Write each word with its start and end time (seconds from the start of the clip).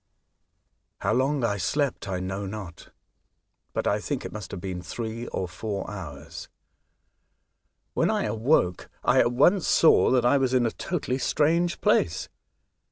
How 1.01 1.13
long 1.13 1.43
I 1.43 1.57
slept 1.57 2.07
I 2.07 2.19
know 2.19 2.47
not; 2.47 2.89
I 3.75 3.99
think 3.99 4.25
it 4.25 4.31
must 4.31 4.49
have 4.49 4.59
been 4.59 4.81
three 4.81 5.27
or 5.27 5.47
four 5.47 5.87
hours. 5.91 6.49
When 7.93 8.09
I 8.09 8.23
awoke 8.23 8.89
I 9.03 9.19
at 9.19 9.31
once 9.31 9.67
saw 9.67 10.09
that 10.09 10.25
I 10.25 10.39
was 10.39 10.55
in 10.55 10.65
a 10.65 10.71
totally 10.71 11.19
strange 11.19 11.81
place. 11.81 12.29